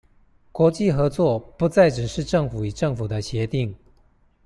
[0.51, 3.75] 國際合作不再只是政府與政府的協定